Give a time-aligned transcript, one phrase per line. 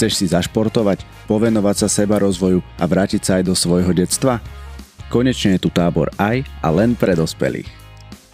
[0.00, 4.40] Chceš si zašportovať, povenovať sa seba rozvoju a vrátiť sa aj do svojho detstva?
[5.12, 7.68] Konečne je tu tábor aj a len pre dospelých.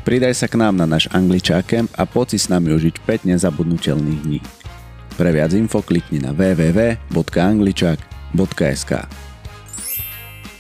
[0.07, 4.23] Pridaj sa k nám na náš angličákem a poď si s nami užiť 5 nezabudnutelných
[4.23, 4.39] dní.
[5.19, 9.26] Pre viac info klikni na www.angličák.sk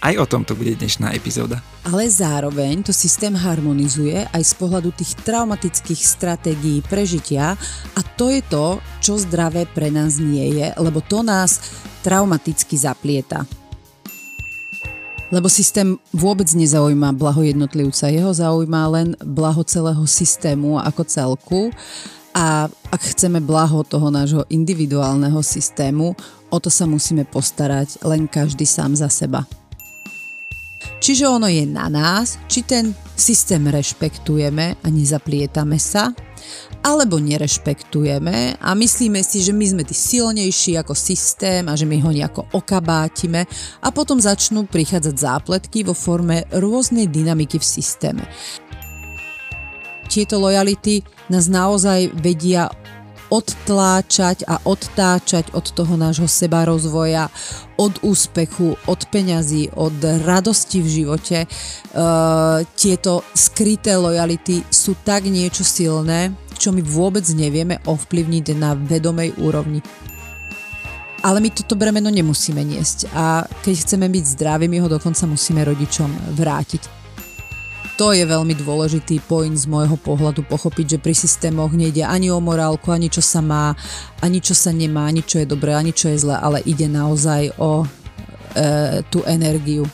[0.06, 1.58] Aj o tomto bude dnešná epizóda.
[1.82, 7.58] Ale zároveň to systém harmonizuje aj z pohľadu tých traumatických stratégií prežitia
[7.90, 11.58] a to je to, čo zdravé pre nás nie je, lebo to nás
[12.06, 13.50] traumaticky zaplieta.
[15.34, 21.62] Lebo systém vôbec nezaujíma blaho jednotlivca, jeho zaujíma len blaho celého systému ako celku
[22.30, 26.14] a ak chceme blaho toho nášho individuálneho systému,
[26.46, 29.42] o to sa musíme postarať len každý sám za seba.
[30.96, 36.12] Čiže ono je na nás, či ten systém rešpektujeme a nezaplietame sa,
[36.86, 41.98] alebo nerešpektujeme a myslíme si, že my sme tí silnejší ako systém a že my
[42.00, 43.42] ho nejako okabátime
[43.82, 48.24] a potom začnú prichádzať zápletky vo forme rôznej dynamiky v systéme.
[50.06, 52.70] Tieto lojality nás naozaj vedia
[53.30, 57.30] odtláčať a odtáčať od toho nášho seba rozvoja,
[57.76, 61.38] od úspechu, od peňazí, od radosti v živote.
[61.44, 61.48] E,
[62.78, 69.84] tieto skryté lojality sú tak niečo silné, čo my vôbec nevieme ovplyvniť na vedomej úrovni.
[71.26, 75.66] Ale my toto bremeno nemusíme niesť a keď chceme byť zdraví, my ho dokonca musíme
[75.66, 77.05] rodičom vrátiť
[77.96, 82.36] to je veľmi dôležitý point z môjho pohľadu pochopiť, že pri systémoch nejde ani o
[82.44, 83.72] morálku, ani čo sa má,
[84.20, 87.56] ani čo sa nemá, ani čo je dobré, ani čo je zlé, ale ide naozaj
[87.56, 87.86] o e,
[89.08, 89.88] tú energiu.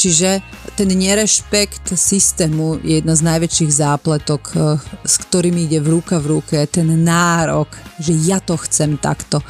[0.00, 0.40] Čiže
[0.74, 4.56] ten nerešpekt systému je jedna z najväčších zápletok, e,
[5.04, 9.44] s ktorými ide v ruka v ruke, ten nárok, že ja to chcem takto.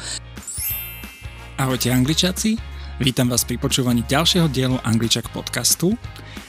[1.55, 2.59] Ahojte angličáci,
[2.99, 5.95] vítam vás pri počúvaní ďalšieho dielu Angličak podcastu.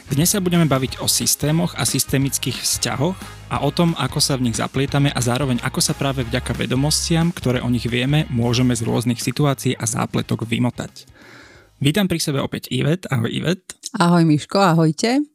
[0.07, 3.19] Dnes sa budeme baviť o systémoch a systemických vzťahoch
[3.51, 7.35] a o tom, ako sa v nich zaplietame a zároveň ako sa práve vďaka vedomostiam,
[7.35, 11.11] ktoré o nich vieme, môžeme z rôznych situácií a zápletok vymotať.
[11.83, 13.11] Vítam pri sebe opäť Ivet.
[13.11, 13.75] Ahoj Ivet.
[13.99, 15.27] Ahoj Miško, ahojte.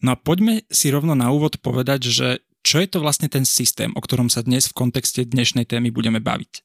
[0.00, 2.28] No a poďme si rovno na úvod povedať, že
[2.64, 6.16] čo je to vlastne ten systém, o ktorom sa dnes v kontexte dnešnej témy budeme
[6.16, 6.63] baviť.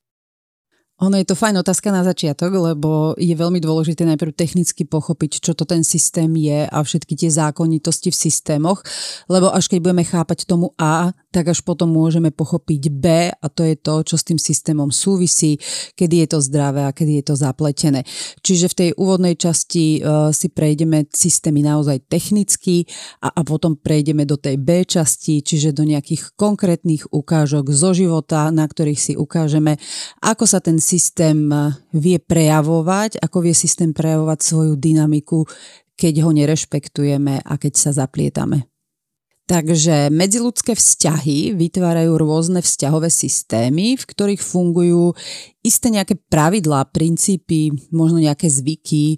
[0.99, 5.55] Ono je to fajn otázka na začiatok, lebo je veľmi dôležité najprv technicky pochopiť, čo
[5.55, 8.83] to ten systém je a všetky tie zákonitosti v systémoch,
[9.31, 13.63] lebo až keď budeme chápať tomu A, tak až potom môžeme pochopiť B a to
[13.63, 15.55] je to, čo s tým systémom súvisí,
[15.95, 18.01] kedy je to zdravé a kedy je to zapletené.
[18.41, 22.83] Čiže v tej úvodnej časti uh, si prejdeme systémy naozaj technicky
[23.21, 28.49] a, a potom prejdeme do tej B časti, čiže do nejakých konkrétnych ukážok zo života,
[28.49, 29.77] na ktorých si ukážeme,
[30.25, 35.45] ako sa ten systém eh, vie prejavovať, ako vie systém prejavovať svoju dynamiku,
[35.93, 38.65] keď ho nerešpektujeme a keď sa zaplietame.
[39.49, 45.17] Takže medziludské vzťahy vytvárajú rôzne vzťahové systémy, v ktorých fungujú
[45.65, 49.17] isté nejaké pravidlá, princípy, možno nejaké zvyky,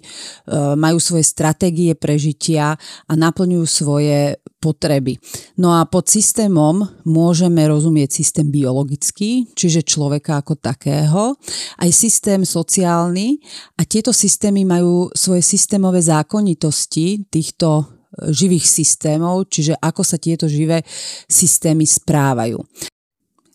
[0.72, 5.20] majú svoje stratégie prežitia a naplňujú svoje potreby.
[5.60, 11.36] No a pod systémom môžeme rozumieť systém biologický, čiže človeka ako takého,
[11.76, 13.36] aj systém sociálny
[13.76, 17.91] a tieto systémy majú svoje systémové zákonitosti týchto
[18.28, 20.84] živých systémov, čiže ako sa tieto živé
[21.28, 22.60] systémy správajú.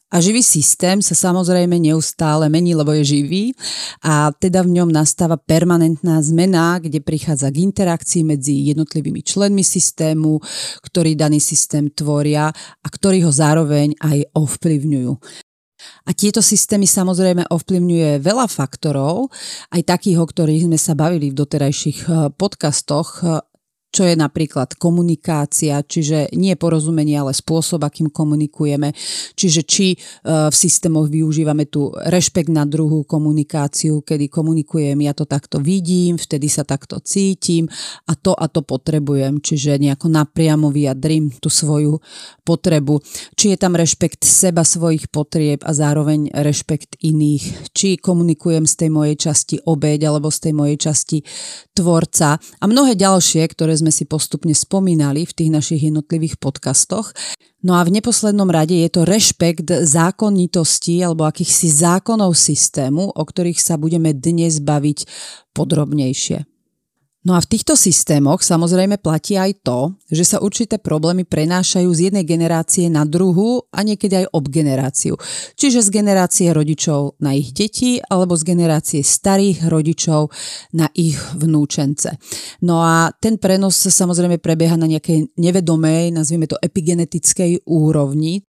[0.08, 3.52] A živý systém sa samozrejme neustále mení, lebo je živý
[4.00, 10.40] a teda v ňom nastáva permanentná zmena, kde prichádza k interakcii medzi jednotlivými členmi systému,
[10.80, 15.12] ktorí daný systém tvoria a ktorí ho zároveň aj ovplyvňujú.
[16.08, 19.28] A tieto systémy samozrejme ovplyvňuje veľa faktorov,
[19.76, 23.44] aj takých, o ktorých sme sa bavili v doterajších eh, podcastoch,
[23.98, 28.94] čo je napríklad komunikácia, čiže nie porozumenie, ale spôsob, akým komunikujeme.
[29.34, 35.26] Čiže či e, v systémoch využívame tu rešpekt na druhú komunikáciu, kedy komunikujem, ja to
[35.26, 37.66] takto vidím, vtedy sa takto cítim
[38.06, 41.98] a to a to potrebujem, čiže nejako napriamo vyjadrím tú svoju
[42.46, 43.02] potrebu.
[43.34, 47.74] Či je tam rešpekt seba, svojich potrieb a zároveň rešpekt iných.
[47.74, 51.26] Či komunikujem z tej mojej časti obeď alebo z tej mojej časti
[51.74, 57.14] tvorca a mnohé ďalšie, ktoré sme si postupne spomínali v tých našich jednotlivých podcastoch.
[57.62, 63.60] No a v neposlednom rade je to rešpekt zákonitosti alebo akýchsi zákonov systému, o ktorých
[63.60, 65.10] sa budeme dnes baviť
[65.58, 66.57] podrobnejšie.
[67.28, 72.00] No a v týchto systémoch samozrejme platí aj to, že sa určité problémy prenášajú z
[72.08, 75.20] jednej generácie na druhú a niekedy aj ob generáciu.
[75.60, 80.32] Čiže z generácie rodičov na ich deti alebo z generácie starých rodičov
[80.72, 82.16] na ich vnúčence.
[82.64, 88.48] No a ten prenos samozrejme prebieha na nejakej nevedomej, nazvime to epigenetickej úrovni,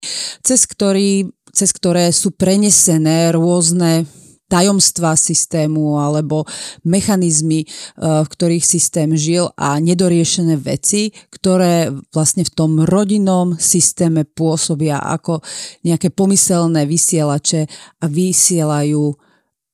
[0.48, 4.08] cez, ktorý, cez ktoré sú prenesené rôzne
[4.52, 6.44] tajomstva systému alebo
[6.84, 7.68] mechanizmy, e,
[7.98, 15.40] v ktorých systém žil a nedoriešené veci, ktoré vlastne v tom rodinnom systéme pôsobia ako
[15.88, 17.72] nejaké pomyselné vysielače
[18.04, 19.16] a vysielajú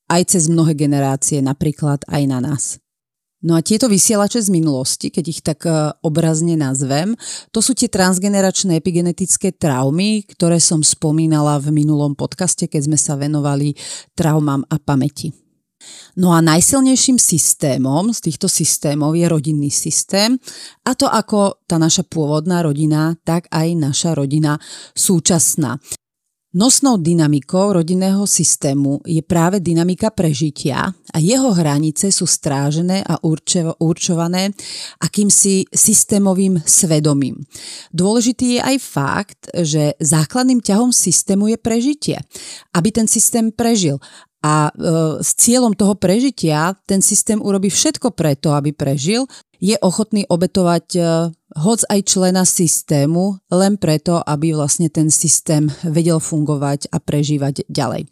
[0.08, 2.80] aj cez mnohé generácie, napríklad aj na nás.
[3.38, 7.14] No a tieto vysielače z minulosti, keď ich tak e, obrazne nazvem,
[7.54, 13.14] to sú tie transgeneračné epigenetické traumy, ktoré som spomínala v minulom podcaste, keď sme sa
[13.14, 13.78] venovali
[14.18, 15.30] traumám a pamäti.
[16.18, 20.34] No a najsilnejším systémom z týchto systémov je rodinný systém
[20.82, 24.58] a to ako tá naša pôvodná rodina, tak aj naša rodina
[24.98, 25.78] súčasná.
[26.48, 33.20] Nosnou dynamikou rodinného systému je práve dynamika prežitia a jeho hranice sú strážené a
[33.84, 34.56] určované
[34.96, 37.36] akýmsi systémovým svedomím.
[37.92, 42.16] Dôležitý je aj fakt, že základným ťahom systému je prežitie,
[42.72, 44.00] aby ten systém prežil.
[44.40, 49.28] A e, s cieľom toho prežitia ten systém urobí všetko preto, aby prežil,
[49.60, 51.00] je ochotný obetovať e,
[51.56, 58.04] hoc aj člena systému, len preto, aby vlastne ten systém vedel fungovať a prežívať ďalej.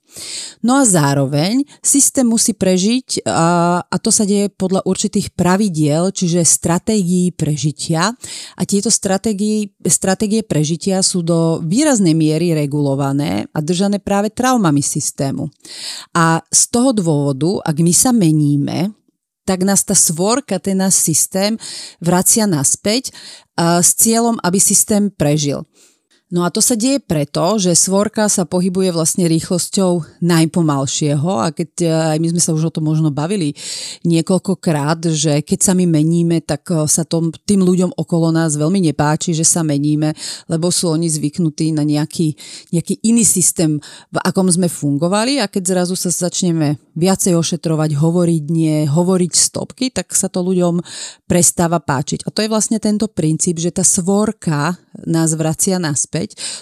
[0.65, 7.37] No a zároveň systém musí prežiť a, to sa deje podľa určitých pravidiel, čiže stratégií
[7.37, 8.17] prežitia
[8.57, 15.53] a tieto stratégie, stratégie prežitia sú do výraznej miery regulované a držané práve traumami systému.
[16.17, 18.97] A z toho dôvodu, ak my sa meníme,
[19.47, 21.55] tak nás tá svorka, ten náš systém
[22.03, 23.15] vracia naspäť
[23.57, 25.63] s cieľom, aby systém prežil.
[26.27, 31.71] No a to sa deje preto, že svorka sa pohybuje vlastne rýchlosťou najpomalšieho a keď
[31.79, 33.55] e, aj my sme sa už o tom možno bavili
[34.03, 38.91] niekoľkokrát, že keď sa my meníme, tak e, sa tom, tým ľuďom okolo nás veľmi
[38.91, 40.19] nepáči, že sa meníme,
[40.51, 42.35] lebo sú oni zvyknutí na nejaký,
[42.75, 43.79] nejaký iný systém,
[44.11, 49.95] v akom sme fungovali a keď zrazu sa začneme viacej ošetrovať, hovoriť nie, hovoriť stopky,
[49.95, 50.83] tak sa to ľuďom
[51.31, 52.27] prestáva páčiť.
[52.27, 54.75] A to je vlastne tento princíp, že tá svorka
[55.07, 56.16] nás vracia naspäť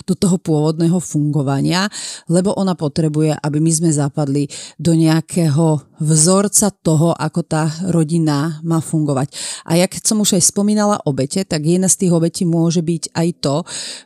[0.08, 1.86] do toho pôvodného fungovania,
[2.26, 8.82] lebo ona potrebuje, aby my sme zapadli do nejakého vzorca toho, ako tá rodina má
[8.82, 9.30] fungovať.
[9.68, 13.14] A ja keď som už aj spomínala obete, tak jedna z tých obetí môže byť
[13.14, 13.56] aj to,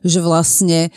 [0.05, 0.93] že vlastne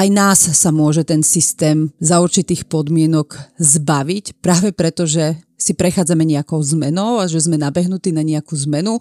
[0.00, 6.24] aj nás sa môže ten systém za určitých podmienok zbaviť, práve preto, že si prechádzame
[6.24, 8.96] nejakou zmenou a že sme nabehnutí na nejakú zmenu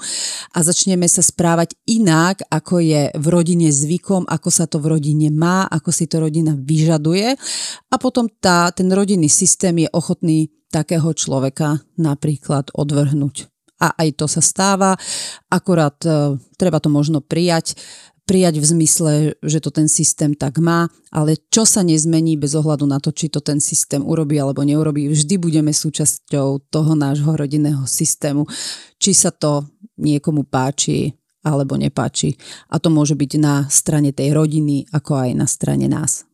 [0.51, 5.31] a začneme sa správať inak, ako je v rodine zvykom, ako sa to v rodine
[5.31, 7.39] má, ako si to rodina vyžaduje.
[7.89, 13.47] A potom tá, ten rodinný systém je ochotný takého človeka napríklad odvrhnúť.
[13.79, 15.00] A aj to sa stáva,
[15.47, 17.79] akorát e, treba to možno prijať
[18.30, 22.86] prijať v zmysle, že to ten systém tak má, ale čo sa nezmení bez ohľadu
[22.86, 27.90] na to, či to ten systém urobí alebo neurobí, vždy budeme súčasťou toho nášho rodinného
[27.90, 28.46] systému,
[29.02, 29.66] či sa to
[29.98, 32.38] niekomu páči alebo nepáči.
[32.69, 36.29] A to môže byť na strane tej rodiny, ako aj na strane nás.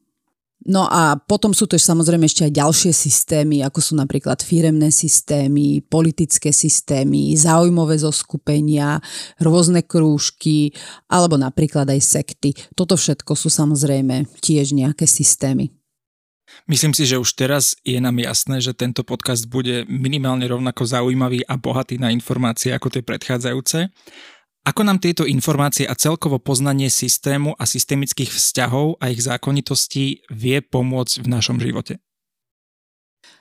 [0.65, 5.85] No a potom sú to samozrejme ešte aj ďalšie systémy, ako sú napríklad firemné systémy,
[5.85, 8.97] politické systémy, záujmové zoskupenia,
[9.37, 10.73] rôzne krúžky
[11.05, 12.57] alebo napríklad aj sekty.
[12.73, 15.69] Toto všetko sú samozrejme tiež nejaké systémy.
[16.65, 21.45] Myslím si, že už teraz je nám jasné, že tento podcast bude minimálne rovnako zaujímavý
[21.45, 23.91] a bohatý na informácie ako tie predchádzajúce.
[24.65, 30.57] Ako nám tieto informácie a celkovo poznanie systému a systemických vzťahov a ich zákonitostí vie
[30.65, 32.01] pomôcť v našom živote?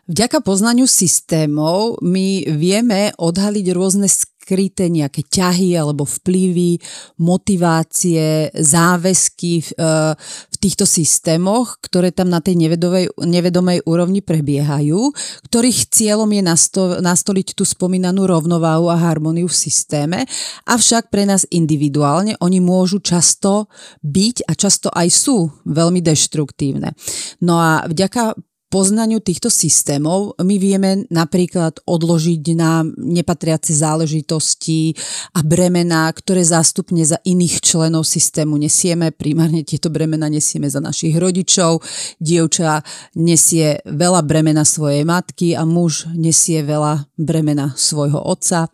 [0.04, 6.76] Vďaka poznaniu systémov my vieme odhaliť rôzne skryté nejaké ťahy alebo vplyvy,
[7.16, 15.08] motivácie, záväzky v, e, v týchto systémoch, ktoré tam na tej nevedomej, nevedomej úrovni prebiehajú,
[15.48, 20.28] ktorých cieľom je nasto, nastoliť tú spomínanú rovnováhu a harmóniu v systéme,
[20.68, 23.72] avšak pre nás individuálne oni môžu často
[24.04, 26.92] byť a často aj sú veľmi deštruktívne.
[27.40, 28.36] No a vďaka
[28.74, 34.98] poznaniu týchto systémov my vieme napríklad odložiť na nepatriace záležitosti
[35.30, 39.14] a bremená, ktoré zástupne za iných členov systému nesieme.
[39.14, 41.86] Primárne tieto bremena nesieme za našich rodičov.
[42.18, 42.82] Dievča
[43.14, 48.66] nesie veľa bremena svojej matky a muž nesie veľa bremena svojho otca.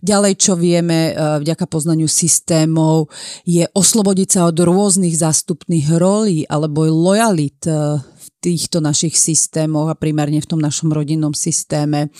[0.00, 3.12] Ďalej, čo vieme e, vďaka poznaniu systémov,
[3.44, 8.00] je oslobodiť sa od rôznych zástupných rolí alebo lojalit e,
[8.42, 12.10] týchto našich systémoch a primárne v tom našom rodinnom systéme.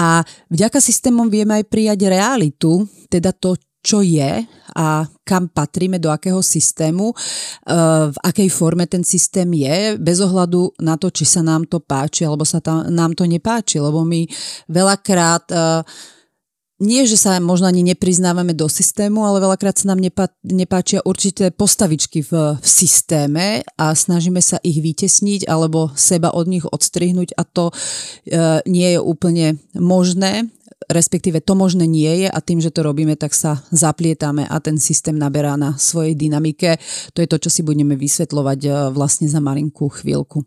[0.00, 4.42] A vďaka systémom vieme aj prijať realitu, teda to, čo je
[4.74, 10.80] a kam patríme, do akého systému, eh, v akej forme ten systém je, bez ohľadu
[10.82, 12.58] na to, či sa nám to páči alebo sa
[12.88, 14.26] nám to nepáči, lebo my
[14.68, 15.82] veľakrát uh,
[16.78, 21.50] nie, že sa možno ani nepriznávame do systému, ale veľakrát sa nám nepá, nepáčia určité
[21.50, 27.42] postavičky v, v systéme a snažíme sa ich vytesniť alebo seba od nich odstrihnúť a
[27.42, 27.74] to e,
[28.70, 30.46] nie je úplne možné,
[30.86, 34.78] respektíve to možné nie je a tým, že to robíme, tak sa zaplietame a ten
[34.78, 36.78] systém naberá na svojej dynamike.
[37.10, 40.46] To je to, čo si budeme vysvetľovať e, vlastne za malinkú chvíľku.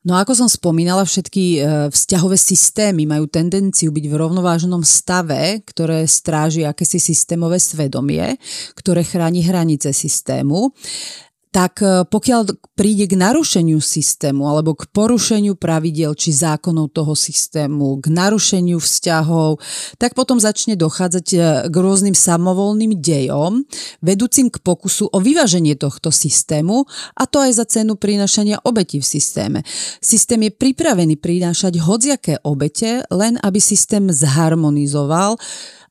[0.00, 1.58] No ako som spomínala, všetky e,
[1.92, 8.40] vzťahové systémy majú tendenciu byť v rovnovážnom stave, ktoré stráži akési systémové svedomie,
[8.72, 10.72] ktoré chráni hranice systému
[11.50, 17.98] tak e, pokiaľ príde k narušeniu systému alebo k porušeniu pravidel či zákonov toho systému,
[17.98, 19.58] k narušeniu vzťahov,
[19.98, 23.66] tak potom začne dochádzať e, k rôznym samovolným dejom,
[23.98, 26.86] vedúcim k pokusu o vyváženie tohto systému
[27.18, 29.58] a to aj za cenu prinášania obeti v systéme.
[29.98, 35.34] Systém je pripravený prinášať hodziaké obete, len aby systém zharmonizoval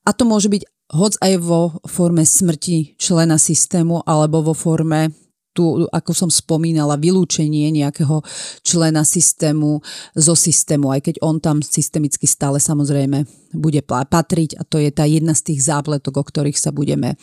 [0.07, 5.28] a to môže byť hoď aj vo forme smrti člena systému alebo vo forme
[5.59, 8.23] tu, ako som spomínala, vylúčenie nejakého
[8.63, 9.83] člena systému
[10.15, 15.03] zo systému, aj keď on tam systemicky stále samozrejme bude patriť a to je tá
[15.03, 17.19] jedna z tých zápletok, o ktorých sa budeme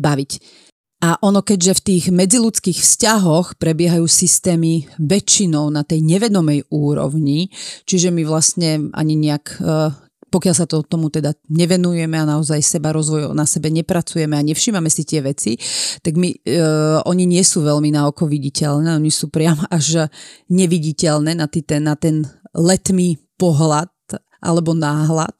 [0.00, 0.64] baviť.
[1.04, 7.52] A ono, keďže v tých medziludských vzťahoch prebiehajú systémy väčšinou na tej nevedomej úrovni,
[7.84, 9.92] čiže my vlastne ani nejak e,
[10.34, 14.90] pokiaľ sa to, tomu teda nevenujeme a naozaj seba rozvoj na sebe nepracujeme a nevšímame
[14.90, 15.54] si tie veci,
[16.02, 16.58] tak my, e,
[17.06, 20.10] oni nie sú veľmi na oko viditeľné, oni sú priam až
[20.50, 23.94] neviditeľné na, tý, ten, na ten letmý pohľad
[24.42, 25.38] alebo náhľad.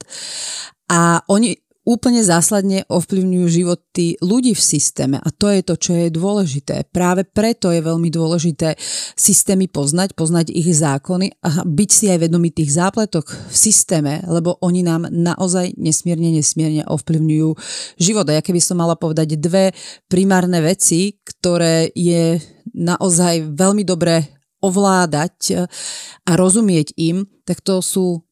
[0.89, 6.09] A oni úplne zásadne ovplyvňujú životy ľudí v systéme a to je to, čo je
[6.09, 6.89] dôležité.
[6.89, 8.77] Práve preto je veľmi dôležité
[9.15, 14.57] systémy poznať, poznať ich zákony a byť si aj vedomý tých zápletok v systéme, lebo
[14.65, 17.49] oni nám naozaj nesmierne, nesmierne ovplyvňujú
[18.01, 18.27] život.
[18.33, 19.77] A ja keby som mala povedať dve
[20.09, 22.41] primárne veci, ktoré je
[22.73, 25.69] naozaj veľmi dobre ovládať
[26.25, 28.25] a rozumieť im, tak to sú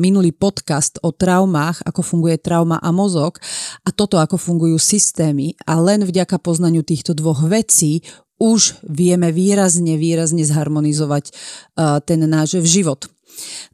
[0.00, 3.36] minulý podcast o traumách, ako funguje trauma a mozog
[3.84, 5.52] a toto, ako fungujú systémy.
[5.68, 8.00] A len vďaka poznaniu týchto dvoch vecí
[8.38, 11.32] už vieme výrazne, výrazne zharmonizovať e,
[12.06, 13.10] ten náš život.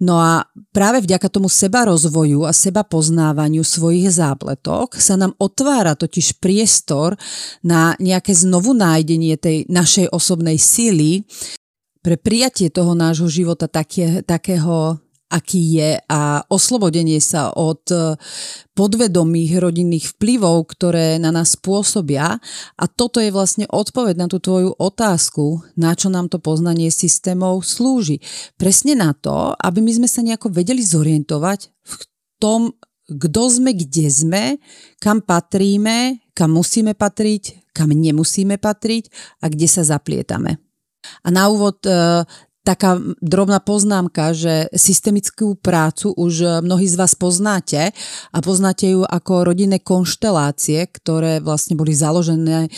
[0.01, 0.45] No a
[0.77, 7.17] práve vďaka tomu seba rozvoju a seba poznávaniu svojich zápletok sa nám otvára totiž priestor
[7.65, 11.25] na nejaké znovu nájdenie tej našej osobnej síly,
[12.05, 15.01] pre prijatie toho nášho života také, takého
[15.35, 18.15] aký je a oslobodenie sa od e,
[18.79, 22.39] podvedomých rodinných vplyvov, ktoré na nás pôsobia.
[22.79, 27.67] A toto je vlastne odpoveď na tú tvoju otázku, na čo nám to poznanie systémov
[27.67, 28.23] slúži.
[28.55, 31.95] Presne na to, aby my sme sa nejako vedeli zorientovať v
[32.39, 32.71] tom,
[33.05, 34.45] kto sme, kde sme,
[35.03, 39.11] kam patríme, kam musíme patriť, kam nemusíme patriť
[39.43, 40.63] a kde sa zaplietame.
[41.21, 42.25] A na úvod e,
[42.65, 47.93] taká drobná poznámka, že systemickú prácu už mnohí z vás poznáte
[48.33, 52.73] a poznáte ju ako rodinné konštelácie, ktoré vlastne boli založené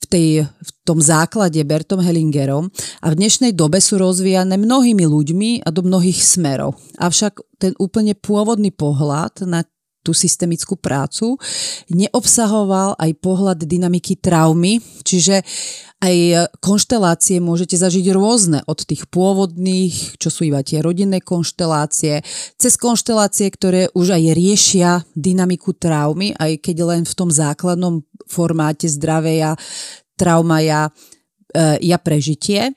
[0.00, 2.68] v, tej, v tom základe Bertom Hellingerom
[3.00, 6.76] a v dnešnej dobe sú rozvíjane mnohými ľuďmi a do mnohých smerov.
[7.00, 9.64] Avšak ten úplne pôvodný pohľad na
[10.00, 11.36] tú systemickú prácu,
[11.92, 15.44] neobsahoval aj pohľad dynamiky traumy, čiže
[16.00, 22.24] aj konštelácie môžete zažiť rôzne, od tých pôvodných, čo sú iba tie rodinné konštelácie,
[22.56, 28.88] cez konštelácie, ktoré už aj riešia dynamiku traumy, aj keď len v tom základnom formáte
[28.88, 29.60] zdravia,
[30.16, 30.64] trauma
[31.54, 32.70] ja ja prežitie,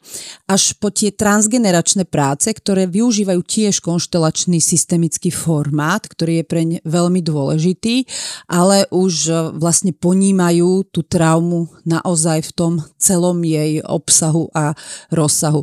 [0.50, 7.22] až po tie transgeneračné práce, ktoré využívajú tiež konštelačný systemický formát, ktorý je preň veľmi
[7.22, 8.10] dôležitý,
[8.50, 14.74] ale už e, vlastne ponímajú tú traumu naozaj v tom celom jej obsahu a
[15.14, 15.62] rozsahu.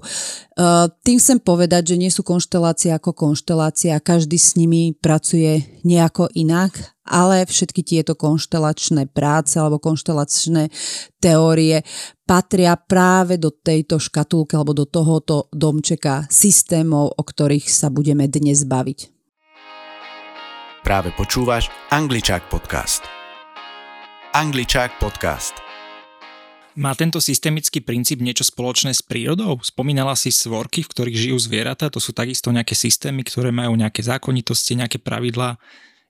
[0.60, 6.28] E, tým chcem povedať, že nie sú konštelácie ako konštelácia, každý s nimi pracuje nejako
[6.36, 10.70] inak ale všetky tieto konštelačné práce alebo konštelačné
[11.18, 11.82] teórie
[12.22, 18.62] patria práve do tejto škatulky alebo do tohoto domčeka systémov, o ktorých sa budeme dnes
[18.62, 19.10] baviť.
[20.86, 23.04] Práve počúvaš Angličák podcast.
[24.32, 25.69] Angličák podcast.
[26.80, 29.60] Má tento systemický princíp niečo spoločné s prírodou?
[29.60, 34.00] Spomínala si svorky, v ktorých žijú zvieratá, to sú takisto nejaké systémy, ktoré majú nejaké
[34.00, 35.60] zákonitosti, nejaké pravidlá.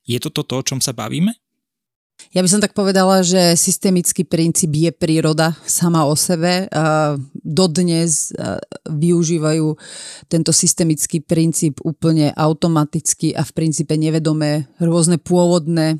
[0.06, 1.34] Je toto to, o čom sa bavíme?
[2.30, 6.70] Ja by som tak povedala, že systemický princíp je príroda sama o sebe.
[7.34, 8.30] Dodnes
[8.86, 9.74] využívajú
[10.30, 15.98] tento systemický princíp úplne automaticky a v princípe nevedomé rôzne pôvodné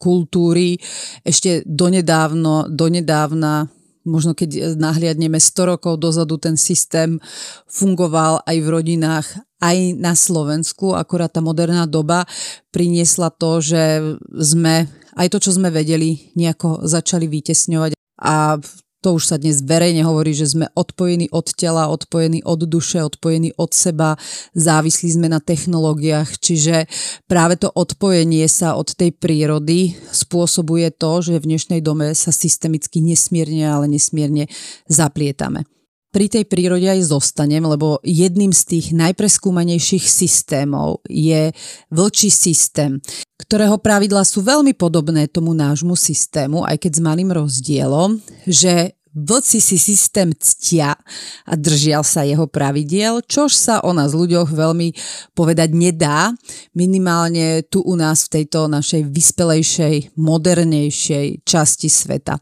[0.00, 0.80] kultúry.
[1.20, 3.68] Ešte donedávno, donedávna
[4.04, 7.20] možno keď nahliadneme 100 rokov dozadu, ten systém
[7.68, 9.26] fungoval aj v rodinách,
[9.60, 12.24] aj na Slovensku, akorát tá moderná doba
[12.72, 14.88] priniesla to, že sme
[15.20, 17.92] aj to, čo sme vedeli, nejako začali vytesňovať.
[18.24, 18.56] A
[19.00, 23.56] to už sa dnes verejne hovorí, že sme odpojení od tela, odpojení od duše, odpojení
[23.56, 24.20] od seba,
[24.52, 26.84] závislí sme na technológiách, čiže
[27.24, 33.00] práve to odpojenie sa od tej prírody spôsobuje to, že v dnešnej dome sa systemicky
[33.00, 34.52] nesmierne, ale nesmierne
[34.84, 35.64] zaplietame
[36.10, 41.54] pri tej prírode aj zostanem, lebo jedným z tých najpreskúmanejších systémov je
[41.90, 42.98] vlčí systém,
[43.38, 49.58] ktorého pravidla sú veľmi podobné tomu nášmu systému, aj keď s malým rozdielom, že Vlci
[49.58, 50.94] si systém ctia
[51.42, 54.94] a držia sa jeho pravidiel, čož sa o nás ľuďoch veľmi
[55.34, 56.30] povedať nedá,
[56.78, 62.38] minimálne tu u nás v tejto našej vyspelejšej, modernejšej časti sveta.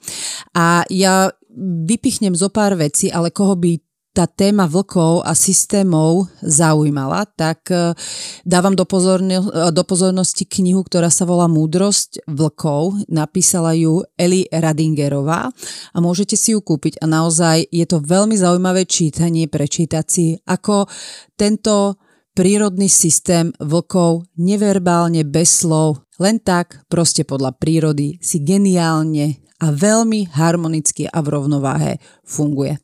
[0.53, 3.83] A ja vypichnem zo pár vecí, ale koho by
[4.19, 7.95] tá téma vlkov a systémov zaujímala, tak e,
[8.43, 13.07] dávam do, pozorno, e, do pozornosti knihu, ktorá sa volá Múdrosť vlkov.
[13.07, 15.47] Napísala ju Eli Radingerová
[15.95, 16.99] a môžete si ju kúpiť.
[16.99, 20.91] A naozaj je to veľmi zaujímavé čítanie, prečítať si, ako
[21.39, 22.03] tento
[22.35, 30.31] prírodný systém vlkov neverbálne, bez slov, len tak, proste podľa prírody, si geniálne a veľmi
[30.35, 32.79] harmonicky a v rovnováhe funguje.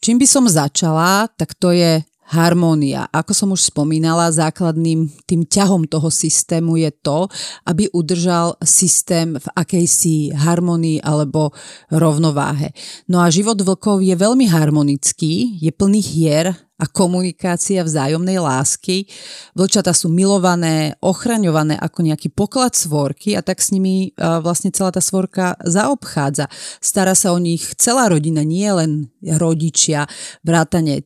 [0.00, 3.10] Čím by som začala, tak to je harmónia.
[3.10, 7.26] Ako som už spomínala, základným tým ťahom toho systému je to,
[7.66, 11.50] aby udržal systém v akejsi harmonii alebo
[11.90, 12.70] rovnováhe.
[13.10, 19.04] No a život vlkov je veľmi harmonický, je plný hier a komunikácia vzájomnej lásky.
[19.52, 25.04] Vlčata sú milované, ochraňované ako nejaký poklad svorky a tak s nimi vlastne celá tá
[25.04, 26.48] svorka zaobchádza.
[26.80, 30.08] Stará sa o nich celá rodina, nie len rodičia,
[30.40, 31.04] vrátane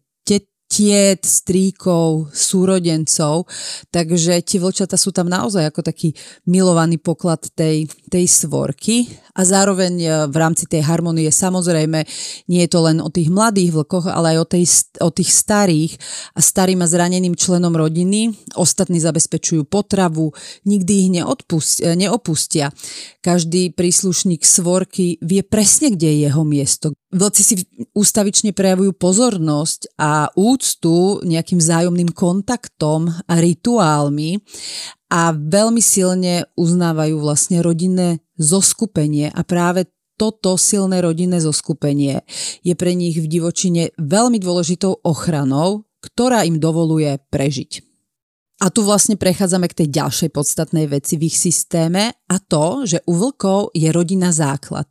[0.75, 3.47] tiet, stríkov, súrodencov,
[3.95, 6.19] takže tie vlčata sú tam naozaj ako taký
[6.51, 9.07] milovaný poklad tej, tej svorky
[9.39, 12.03] a zároveň e, v rámci tej harmonie samozrejme
[12.51, 14.65] nie je to len o tých mladých vlkoch, ale aj o, tej,
[14.99, 15.93] o tých starých
[16.35, 18.35] a starým a zraneným členom rodiny.
[18.59, 20.35] Ostatní zabezpečujú potravu,
[20.67, 22.75] nikdy ich neodpust, e, neopustia.
[23.23, 26.99] Každý príslušník svorky vie presne, kde je jeho miesto.
[27.15, 27.55] Vlci si
[27.95, 34.43] ústavične prejavujú pozornosť a úctu nejakým vzájomným kontaktom a rituálmi
[35.15, 39.87] a veľmi silne uznávajú vlastne rodinné zoskupenie a práve
[40.19, 42.27] toto silné rodinné zoskupenie
[42.67, 47.94] je pre nich v divočine veľmi dôležitou ochranou, ktorá im dovoluje prežiť.
[48.65, 53.05] A tu vlastne prechádzame k tej ďalšej podstatnej veci v ich systéme a to, že
[53.05, 54.89] u vlkov je rodina základ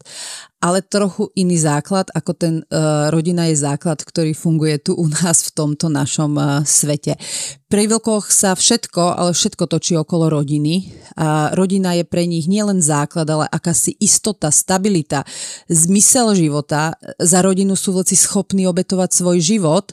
[0.64, 5.44] ale trochu iný základ, ako ten uh, rodina je základ, ktorý funguje tu u nás
[5.44, 7.20] v tomto našom uh, svete.
[7.68, 10.88] Pri vlkoch sa všetko, ale všetko točí okolo rodiny.
[11.20, 15.28] A rodina je pre nich nielen základ, ale akási istota, stabilita,
[15.68, 16.96] zmysel života.
[17.20, 19.92] Za rodinu sú vlci schopní obetovať svoj život.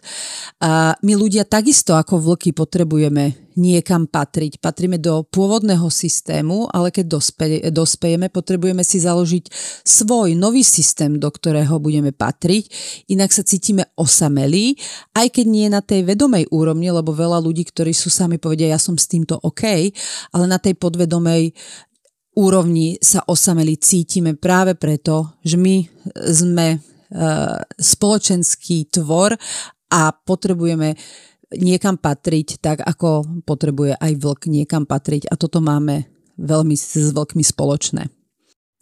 [0.63, 4.57] A my ľudia takisto ako vlky potrebujeme niekam patriť.
[4.57, 9.53] Patríme do pôvodného systému, ale keď dospe, dospejeme, potrebujeme si založiť
[9.85, 12.65] svoj nový systém, do ktorého budeme patriť,
[13.13, 14.81] inak sa cítime osamelí,
[15.13, 18.81] aj keď nie na tej vedomej úrovni, lebo veľa ľudí, ktorí sú sami povedia, ja
[18.81, 19.93] som s týmto OK,
[20.33, 21.53] ale na tej podvedomej
[22.41, 25.85] úrovni sa osameli cítime práve preto, že my
[26.17, 26.81] sme
[27.75, 29.35] spoločenský tvor
[29.91, 30.95] a potrebujeme
[31.59, 36.07] niekam patriť tak, ako potrebuje aj vlk niekam patriť a toto máme
[36.39, 38.07] veľmi s vlkmi spoločné.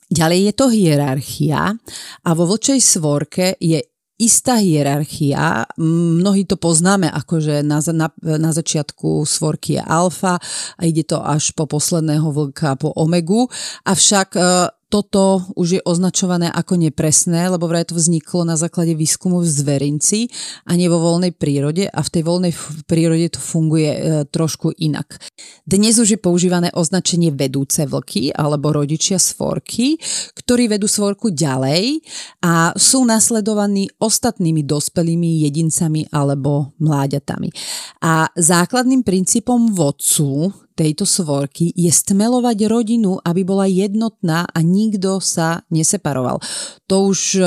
[0.08, 1.76] Ďalej je to hierarchia
[2.24, 3.80] a vo vlčej svorke je
[4.18, 5.68] istá hierarchia.
[5.78, 10.42] Mnohí to poznáme, akože na, na, na začiatku svorky je alfa
[10.74, 13.46] a ide to až po posledného vlka, po omegu.
[13.86, 14.42] Avšak e,
[14.88, 20.32] toto už je označované ako nepresné, lebo vraj to vzniklo na základe výskumu v zverinci
[20.64, 22.52] a nie vo voľnej prírode a v tej voľnej
[22.88, 23.98] prírode to funguje e,
[24.32, 25.20] trošku inak.
[25.68, 30.00] Dnes už je používané označenie vedúce vlky alebo rodičia svorky,
[30.32, 32.00] ktorí vedú svorku ďalej
[32.40, 37.52] a sú nasledovaní ostatnými dospelými jedincami alebo mláďatami.
[38.00, 45.66] A základným princípom vodcu tejto svorky je stmelovať rodinu, aby bola jednotná a nikto sa
[45.74, 46.38] neseparoval.
[46.86, 47.42] To už e,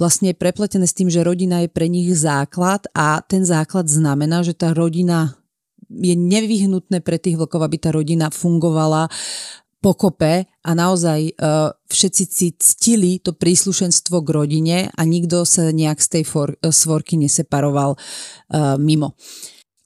[0.00, 4.40] vlastne je prepletené s tým, že rodina je pre nich základ a ten základ znamená,
[4.40, 5.36] že tá rodina
[5.92, 9.12] je nevyhnutné pre tých vlkov, aby tá rodina fungovala
[9.80, 15.98] pokope a naozaj uh, všetci si ctili to príslušenstvo k rodine a nikto sa nejak
[16.04, 19.16] z tej for, uh, svorky neseparoval uh, mimo.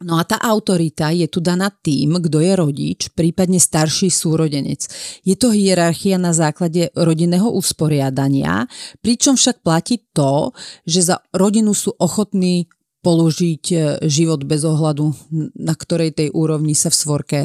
[0.05, 4.85] No a tá autorita je tu daná tým, kto je rodič, prípadne starší súrodenec.
[5.25, 8.69] Je to hierarchia na základe rodinného usporiadania,
[9.01, 10.53] pričom však platí to,
[10.85, 12.69] že za rodinu sú ochotní
[13.05, 13.77] položiť e,
[14.09, 15.13] život bez ohľadu,
[15.61, 17.41] na ktorej tej úrovni sa v svorke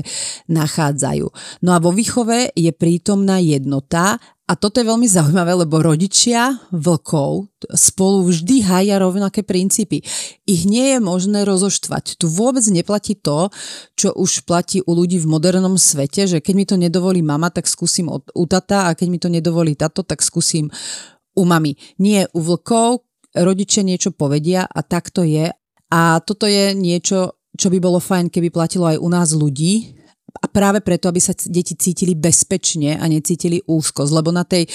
[0.48, 1.28] nachádzajú.
[1.68, 7.54] No a vo výchove je prítomná jednota a toto je veľmi zaujímavé, lebo rodičia vlkov
[7.70, 10.02] spolu vždy hája rovnaké princípy.
[10.50, 12.18] Ich nie je možné rozoštvať.
[12.18, 13.54] Tu vôbec neplatí to,
[13.94, 17.70] čo už platí u ľudí v modernom svete, že keď mi to nedovolí mama, tak
[17.70, 20.74] skúsim u tata a keď mi to nedovolí tato, tak skúsim
[21.38, 21.78] u mami.
[22.02, 23.06] Nie u vlkov,
[23.38, 25.54] rodičia niečo povedia a tak to je.
[25.94, 29.99] A toto je niečo, čo by bolo fajn, keby platilo aj u nás ľudí,
[30.30, 34.70] a práve preto, aby sa deti cítili bezpečne a necítili úzkosť, lebo na tej e,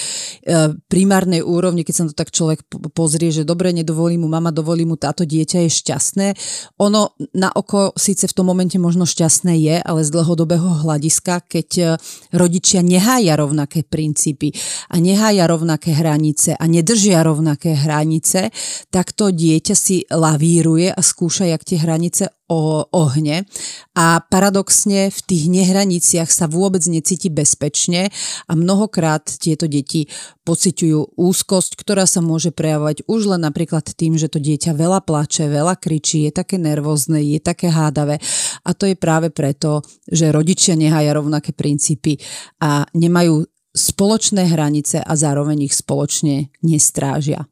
[0.91, 4.99] primárnej úrovni, keď sa to tak človek pozrie, že dobre, nedovolí mu mama, dovolí mu
[4.99, 6.27] táto dieťa je šťastné,
[6.83, 11.69] ono na oko síce v tom momente možno šťastné je, ale z dlhodobého hľadiska, keď
[11.79, 11.83] e,
[12.35, 14.51] rodičia nehája rovnaké princípy
[14.91, 18.51] a nehája rovnaké hranice a nedržia rovnaké hranice,
[18.91, 23.49] tak to dieťa si lavíruje a skúša, jak tie hranice o ohne
[23.97, 28.13] a paradoxne v tých nehraniciach sa vôbec necíti bezpečne
[28.45, 30.05] a mnohokrát tieto deti
[30.45, 35.49] pociťujú úzkosť, ktorá sa môže prejavovať už len napríklad tým, že to dieťa veľa plače,
[35.49, 38.21] veľa kričí, je také nervózne, je také hádavé
[38.61, 42.21] a to je práve preto, že rodičia nehaja rovnaké princípy
[42.61, 43.41] a nemajú
[43.75, 47.49] spoločné hranice a zároveň ich spoločne nestrážia.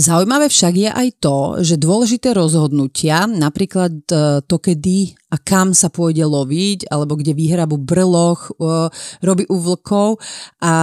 [0.00, 5.92] Zaujímavé však je aj to, že dôležité rozhodnutia, napríklad e, to, kedy a kam sa
[5.92, 8.88] pôjde loviť, alebo kde vyhrabu brloch, e,
[9.20, 10.16] robí u vlkov
[10.64, 10.74] a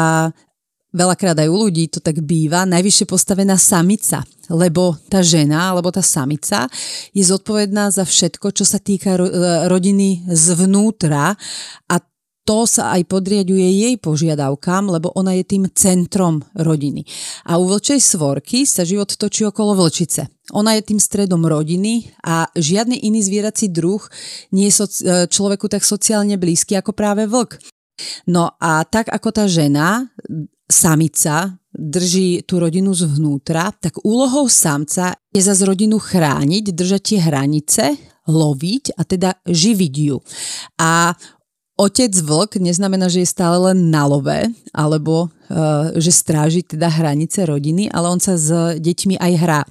[0.94, 4.22] veľakrát aj u ľudí to tak býva, najvyššie postavená samica,
[4.54, 6.70] lebo tá žena alebo tá samica
[7.10, 9.22] je zodpovedná za všetko, čo sa týka e,
[9.66, 11.34] rodiny zvnútra
[11.90, 11.96] a
[12.48, 17.04] to sa aj podriaduje jej požiadavkám, lebo ona je tým centrom rodiny.
[17.44, 20.32] A u vlčej svorky sa život točí okolo vlčice.
[20.56, 24.00] Ona je tým stredom rodiny a žiadny iný zvierací druh
[24.56, 24.88] nie je e,
[25.28, 27.60] človeku tak sociálne blízky ako práve vlk.
[28.32, 30.08] No a tak ako tá žena,
[30.72, 37.84] samica, drží tú rodinu zvnútra, tak úlohou samca je zase rodinu chrániť, držať tie hranice,
[38.28, 40.18] loviť a teda živiť ju.
[40.80, 41.16] A
[41.78, 47.46] Otec vlk neznamená, že je stále len na love, alebo uh, že stráži teda hranice
[47.46, 48.50] rodiny, ale on sa s
[48.82, 49.62] deťmi aj hrá.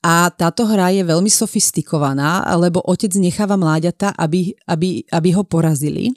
[0.00, 6.16] A táto hra je veľmi sofistikovaná, lebo otec necháva mláďata, aby, aby, aby ho porazili.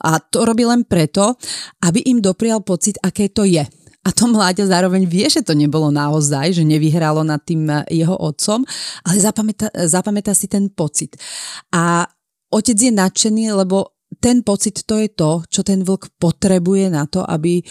[0.00, 1.36] A to robí len preto,
[1.84, 3.60] aby im doprial pocit, aké to je.
[4.00, 8.64] A to mláďa zároveň vie, že to nebolo naozaj, že nevyhralo nad tým jeho otcom,
[9.04, 11.20] ale zapamätá, zapamätá si ten pocit.
[11.68, 12.08] A
[12.48, 17.22] otec je nadšený, lebo ten pocit to je to, čo ten vlk potrebuje na to,
[17.22, 17.62] aby,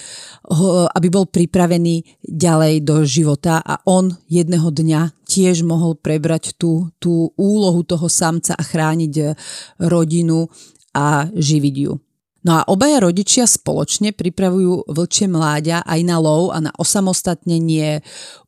[0.47, 6.87] ho, aby bol pripravený ďalej do života a on jedného dňa tiež mohol prebrať tú,
[6.97, 9.35] tú úlohu toho samca a chrániť
[9.83, 10.47] rodinu
[10.95, 11.93] a živiť ju.
[12.39, 17.99] No a obaja rodičia spoločne pripravujú vlčie mláďa aj na lov a na osamostatnenie,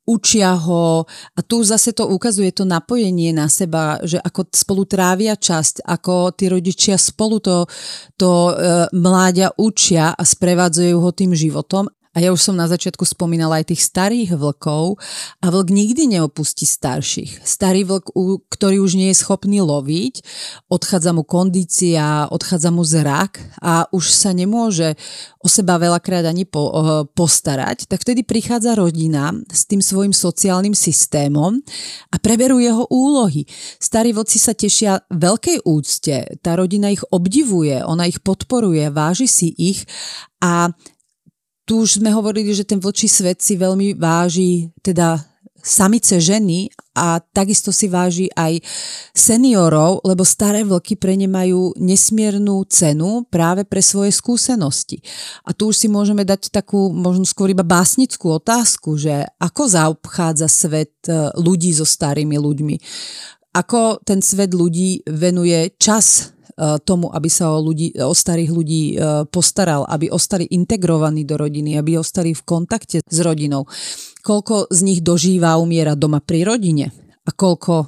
[0.07, 1.03] učia ho.
[1.07, 6.31] A tu zase to ukazuje to napojenie na seba, že ako spolu trávia časť, ako
[6.35, 7.67] tí rodičia spolu to,
[8.15, 8.53] to e,
[8.95, 13.71] mláďa učia a sprevádzajú ho tým životom A ja už som na začiatku spomínala aj
[13.71, 14.99] tých starých vlkov
[15.39, 17.39] a vlk nikdy neopustí starších.
[17.47, 18.11] Starý vlk,
[18.51, 20.19] ktorý už nie je schopný loviť,
[20.67, 24.99] odchádza mu kondícia, odchádza mu zrak a už sa nemôže
[25.39, 30.75] o seba veľakrát ani po, uh, postarať, tak vtedy prichádza rodina s tým svojim sociálnym
[30.75, 31.63] systémom
[32.11, 33.47] a preberú jeho úlohy.
[33.79, 39.47] Starí vlci sa tešia veľkej úcte, tá rodina ich obdivuje, ona ich podporuje, váži si
[39.55, 39.87] ich
[40.43, 40.75] a
[41.65, 47.21] tu už sme hovorili, že ten vlčí svet si veľmi váži teda samice ženy a
[47.21, 48.59] takisto si váži aj
[49.13, 54.99] seniorov, lebo staré vlky pre ne majú nesmiernu cenu práve pre svoje skúsenosti.
[55.45, 60.49] A tu už si môžeme dať takú možno skôr iba básnickú otázku, že ako zaobchádza
[60.49, 62.75] svet e, ľudí so starými ľuďmi.
[63.55, 66.35] Ako ten svet ľudí venuje čas
[66.83, 71.77] tomu, aby sa o, ľudí, o starých ľudí e, postaral, aby ostali integrovaní do rodiny,
[71.79, 73.65] aby ostali v kontakte s rodinou.
[74.21, 77.85] Koľko z nich dožíva a umiera doma pri rodine a koľko e,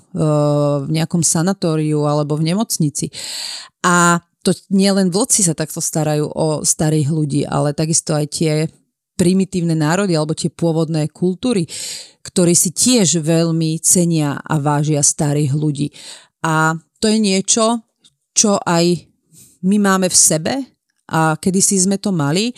[0.85, 3.09] v nejakom sanatóriu alebo v nemocnici.
[3.83, 8.53] A to nielen vlci sa takto starajú o starých ľudí, ale takisto aj tie
[9.15, 11.69] primitívne národy alebo tie pôvodné kultúry,
[12.25, 15.87] ktorí si tiež veľmi cenia a vážia starých ľudí.
[16.43, 17.83] A to je niečo,
[18.33, 19.07] čo aj
[19.63, 20.53] my máme v sebe
[21.09, 22.51] a kedysi sme to mali,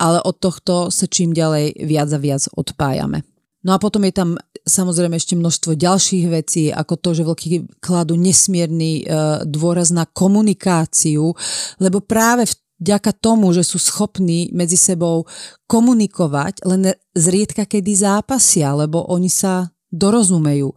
[0.00, 3.20] ale od tohto sa čím ďalej viac a viac odpájame.
[3.60, 8.16] No a potom je tam samozrejme ešte množstvo ďalších vecí, ako to, že vlky kladú
[8.16, 11.36] nesmierny e, dôraz na komunikáciu,
[11.76, 12.48] lebo práve
[12.80, 15.28] vďaka tomu, že sú schopní medzi sebou
[15.68, 20.76] komunikovať, len zriedka kedy zápasia, lebo oni sa dorozumejú, e,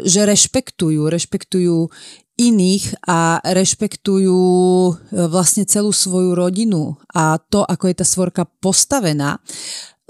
[0.00, 1.92] že rešpektujú, rešpektujú
[2.40, 4.40] iných a rešpektujú
[4.88, 4.92] e,
[5.28, 9.36] vlastne celú svoju rodinu a to, ako je tá svorka postavená,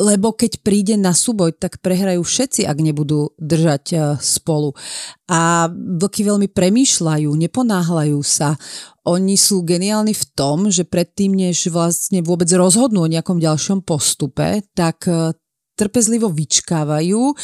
[0.01, 4.73] lebo keď príde na súboj, tak prehrajú všetci, ak nebudú držať e, spolu.
[5.29, 8.57] A vlky veľmi premýšľajú, neponáhľajú sa.
[9.05, 14.65] Oni sú geniálni v tom, že predtým, než vlastne vôbec rozhodnú o nejakom ďalšom postupe,
[14.73, 15.37] tak e,
[15.77, 17.35] trpezlivo vyčkávajú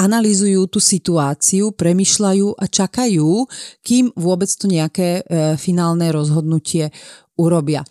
[0.00, 3.44] analýzujú tú situáciu, premyšľajú a čakajú,
[3.84, 5.22] kým vôbec to nejaké e,
[5.60, 6.88] finálne rozhodnutie
[7.36, 7.84] urobia.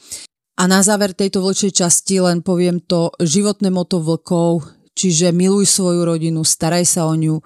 [0.59, 4.65] A na záver tejto vlčej časti len poviem to životné moto vlkov,
[4.97, 7.39] čiže miluj svoju rodinu, staraj sa o ňu,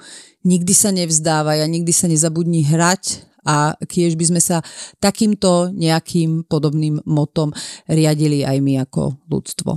[0.47, 4.63] nikdy sa nevzdávaj a nikdy sa nezabudni hrať a kiež by sme sa
[5.03, 7.51] takýmto nejakým podobným motom
[7.85, 9.71] riadili aj my ako ľudstvo.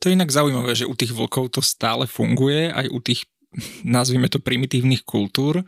[0.00, 3.24] To je inak zaujímavé, že u tých vlkov to stále funguje, aj u tých
[3.86, 5.64] nazvime to primitívnych kultúr,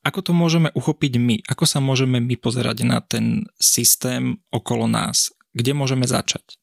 [0.00, 1.36] ako to môžeme uchopiť my?
[1.44, 5.28] Ako sa môžeme my pozerať na ten systém okolo nás?
[5.52, 6.56] Kde môžeme začať?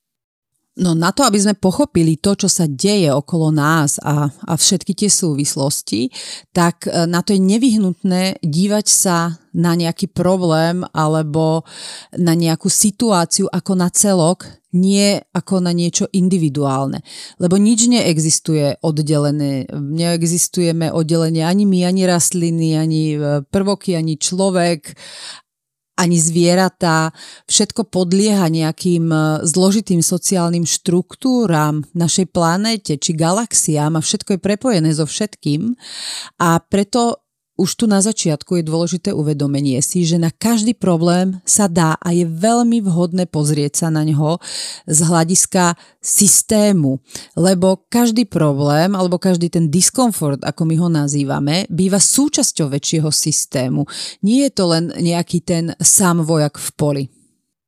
[0.77, 4.93] No na to, aby sme pochopili to, čo sa deje okolo nás a, a všetky
[4.93, 6.13] tie súvislosti,
[6.53, 11.65] tak e, na to je nevyhnutné dívať sa na nejaký problém alebo
[12.13, 14.45] na nejakú situáciu ako na celok,
[14.77, 17.01] nie ako na niečo individuálne.
[17.41, 19.65] Lebo nič neexistuje oddelené.
[19.73, 24.93] Neexistujeme oddelenie ani my, ani rastliny, ani e, prvoky, ani človek,
[25.97, 27.09] ani zvieratá,
[27.49, 29.17] všetko podlieha nejakým e,
[29.49, 35.73] zložitým sociálnym štruktúram našej planéte či galaxiám a všetko je prepojené so všetkým.
[36.37, 37.26] A preto
[37.57, 42.13] už tu na začiatku je dôležité uvedomenie si, že na každý problém sa dá a
[42.13, 44.37] je veľmi vhodné pozrieť sa na ňo
[44.85, 47.01] z hľadiska systému,
[47.33, 53.83] lebo každý problém alebo každý ten diskomfort, ako my ho nazývame, býva súčasťou väčšieho systému.
[54.21, 57.03] Nie je to len nejaký ten sám vojak v poli.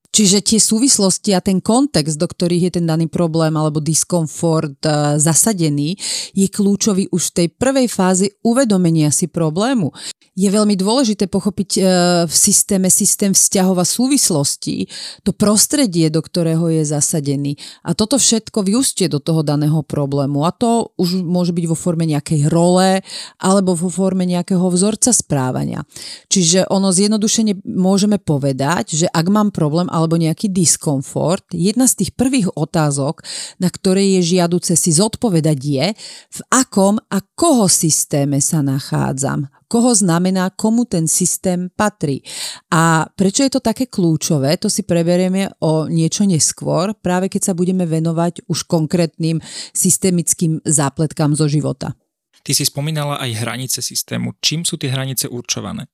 [0.09, 5.15] Čiže tie súvislosti a ten kontext, do ktorých je ten daný problém alebo diskomfort uh,
[5.21, 5.95] zasadený,
[6.33, 9.93] je kľúčový už v tej prvej fázi uvedomenia si problému
[10.39, 11.81] je veľmi dôležité pochopiť e,
[12.23, 14.87] v systéme systém vzťahov a súvislostí,
[15.27, 17.59] to prostredie, do ktorého je zasadený.
[17.83, 20.47] A toto všetko vyústie do toho daného problému.
[20.47, 23.03] A to už môže byť vo forme nejakej role
[23.35, 25.83] alebo vo forme nejakého vzorca správania.
[26.31, 32.11] Čiže ono zjednodušene môžeme povedať, že ak mám problém alebo nejaký diskomfort, jedna z tých
[32.15, 33.19] prvých otázok,
[33.59, 35.87] na ktoré je žiaduce si zodpovedať je,
[36.31, 42.25] v akom a koho systéme sa nachádzam koho znamená, komu ten systém patrí.
[42.73, 47.53] A prečo je to také kľúčové, to si preberieme o niečo neskôr, práve keď sa
[47.53, 49.37] budeme venovať už konkrétnym
[49.71, 51.93] systemickým zápletkám zo života.
[52.41, 54.33] Ty si spomínala aj hranice systému.
[54.41, 55.85] Čím sú tie hranice určované?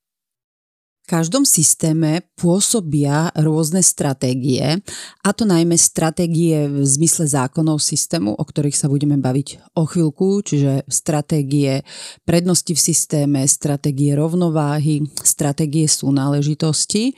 [1.06, 4.82] Každom systéme pôsobia rôzne stratégie,
[5.22, 10.42] a to najmä stratégie v zmysle zákonov systému, o ktorých sa budeme baviť o chvíľku,
[10.46, 11.86] čiže stratégie
[12.26, 17.14] prednosti v systéme, stratégie rovnováhy, stratégie súnáležitosti.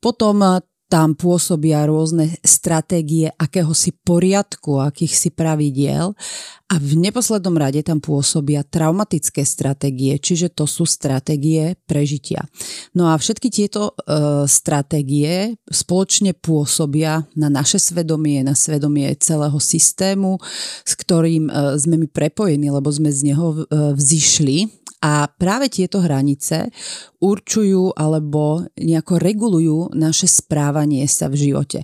[0.00, 6.18] Potom tam pôsobia rôzne stratégie akéhosi poriadku, akýchsi pravidiel
[6.66, 12.42] a v neposlednom rade tam pôsobia traumatické stratégie, čiže to sú stratégie prežitia.
[12.90, 20.42] No a všetky tieto e, stratégie spoločne pôsobia na naše svedomie, na svedomie celého systému,
[20.82, 26.04] s ktorým e, sme my prepojení, lebo sme z neho e, vzýšli a práve tieto
[26.04, 26.68] hranice
[27.24, 31.80] určujú alebo nejako regulujú naše správanie sa v živote.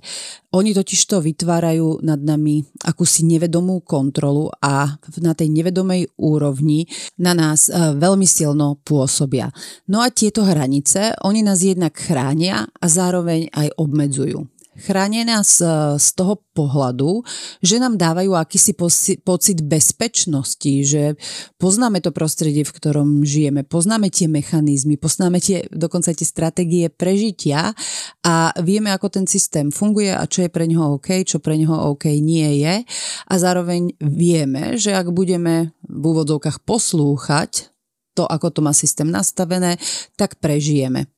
[0.53, 6.85] Oni totiž to vytvárajú nad nami akúsi nevedomú kontrolu a na tej nevedomej úrovni
[7.17, 9.49] na nás e, veľmi silno pôsobia.
[9.89, 14.56] No a tieto hranice, oni nás jednak chránia a zároveň aj obmedzujú.
[14.77, 15.57] Chránia nás
[15.97, 17.25] z toho pohľadu,
[17.65, 18.77] že nám dávajú akýsi
[19.25, 21.17] pocit bezpečnosti, že
[21.57, 27.73] poznáme to prostredie, v ktorom žijeme, poznáme tie mechanizmy, poznáme tie, dokonca tie stratégie prežitia
[28.21, 31.73] a vieme, ako ten systém funguje a čo je pre neho OK, čo pre neho
[31.73, 32.85] OK nie je.
[33.25, 37.73] A zároveň vieme, že ak budeme v úvodzovkách poslúchať
[38.13, 39.81] to, ako to má systém nastavené,
[40.17, 41.09] tak prežijeme.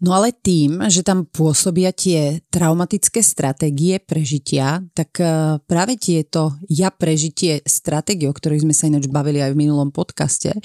[0.00, 6.88] No ale tým, že tam pôsobia tie traumatické stratégie prežitia, tak e, práve tieto ja
[6.88, 10.56] prežitie stratégie, o ktorých sme sa ináč bavili aj v minulom podcaste,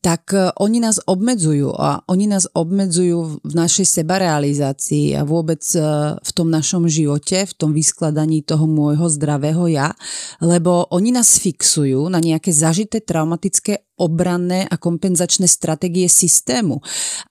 [0.00, 5.84] tak e, oni nás obmedzujú a oni nás obmedzujú v našej sebarealizácii a vôbec e,
[6.16, 9.92] v tom našom živote, v tom vyskladaní toho môjho zdravého ja,
[10.40, 16.80] lebo oni nás fixujú na nejaké zažité traumatické obranné a kompenzačné stratégie systému.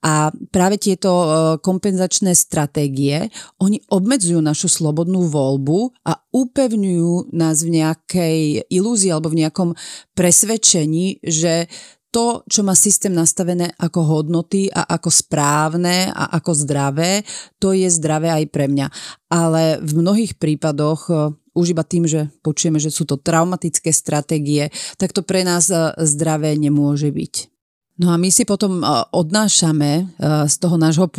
[0.05, 1.27] A práve tieto e,
[1.65, 8.37] kompenzačné stratégie, oni obmedzujú našu slobodnú voľbu a upevňujú nás v nejakej
[8.69, 9.69] ilúzii alebo v nejakom
[10.13, 11.65] presvedčení, že
[12.09, 17.21] to, čo má systém nastavené ako hodnoty a ako správne a ako zdravé,
[17.61, 18.87] to je zdravé aj pre mňa.
[19.29, 21.13] Ale v mnohých prípadoch e,
[21.59, 25.91] už iba tým, že počujeme, že sú to traumatické stratégie, tak to pre nás e,
[26.07, 27.59] zdravé nemôže byť.
[27.99, 30.03] No a my si potom e, odnášame e,
[30.47, 31.11] z toho nášho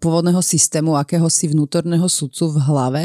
[0.00, 3.04] pôvodného systému akéhosi vnútorného sudcu v hlave,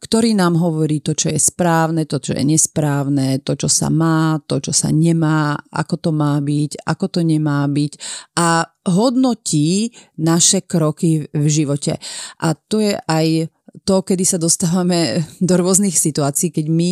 [0.00, 4.40] ktorý nám hovorí to, čo je správne, to, čo je nesprávne, to, čo sa má,
[4.48, 7.92] to, čo sa nemá, ako to má byť, ako to nemá byť
[8.40, 12.00] a hodnotí naše kroky v živote.
[12.40, 13.52] A to je aj
[13.84, 16.90] to, kedy sa dostávame do rôznych situácií, keď my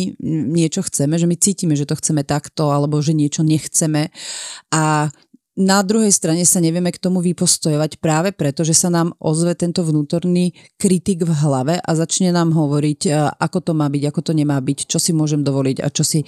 [0.53, 4.13] niečo chceme, že my cítime, že to chceme takto, alebo že niečo nechceme
[4.69, 5.09] a
[5.55, 9.87] na druhej strane sa nevieme k tomu vypostojovať práve preto, že sa nám ozve tento
[9.87, 14.33] vnútorný kritik v hlave a začne nám hovoriť, e, ako to má byť, ako to
[14.35, 16.27] nemá byť, čo si môžem dovoliť a čo si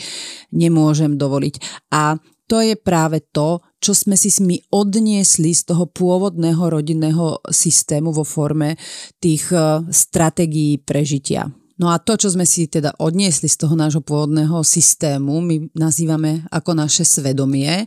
[0.55, 1.59] nemôžem dovoliť.
[1.91, 2.15] A
[2.47, 8.23] to je práve to, čo sme si my odniesli z toho pôvodného rodinného systému vo
[8.23, 8.79] forme
[9.19, 11.51] tých e, stratégií prežitia.
[11.77, 16.49] No a to, čo sme si teda odniesli z toho nášho pôvodného systému, my nazývame
[16.49, 17.85] ako naše svedomie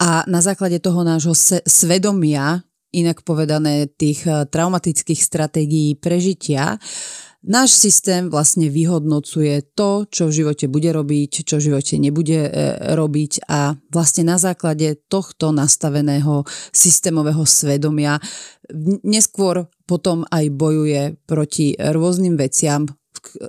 [0.00, 1.36] a na základe toho nášho
[1.68, 2.64] svedomia,
[2.96, 6.80] inak povedané tých e, traumatických stratégií prežitia,
[7.44, 12.50] Náš systém vlastne vyhodnocuje to, čo v živote bude robiť, čo v živote nebude e,
[12.96, 18.18] robiť a vlastne na základe tohto nastaveného systémového svedomia
[19.06, 22.86] neskôr potom aj bojuje proti rôznym veciam,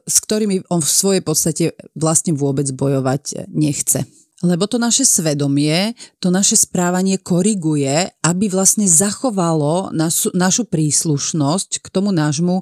[0.06, 1.64] s ktorými on v svojej podstate
[1.98, 4.06] vlastne vôbec bojovať nechce.
[4.46, 11.88] Lebo to naše svedomie, to naše správanie koriguje, aby vlastne zachovalo našu, našu príslušnosť k
[11.90, 12.62] tomu nášmu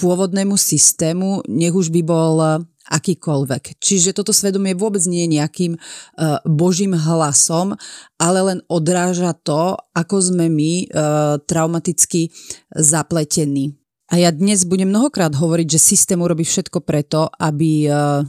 [0.00, 3.76] pôvodnému systému, nech už by bol akýkoľvek.
[3.76, 7.76] Čiže toto svedomie vôbec nie je nejakým uh, božím hlasom,
[8.18, 12.32] ale len odráža to, ako sme my uh, traumaticky
[12.72, 13.76] zapletení.
[14.10, 18.26] A ja dnes budem mnohokrát hovoriť, že systém urobí všetko preto, aby uh,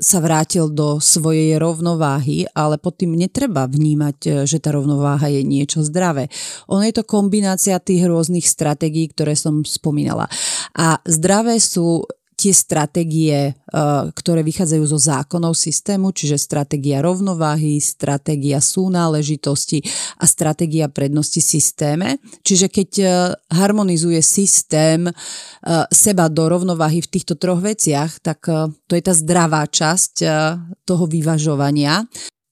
[0.00, 5.44] sa vrátil do svojej rovnováhy, ale pod tým netreba vnímať, e, že tá rovnováha je
[5.44, 6.32] niečo zdravé.
[6.72, 10.26] Ono je to kombinácia tých rôznych stratégií, ktoré som spomínala.
[10.76, 12.04] A zdravé sú
[12.40, 19.84] tie stratégie, eh, ktoré vychádzajú zo zákonov systému, čiže stratégia rovnováhy, stratégia súnáležitosti
[20.16, 22.16] a stratégia prednosti systéme.
[22.40, 23.10] Čiže keď eh,
[23.52, 25.14] harmonizuje systém eh,
[25.92, 28.42] seba do rovnováhy v týchto troch veciach, tak
[28.88, 30.24] to je tá zdravá časť
[30.86, 32.06] toho vyvažovania.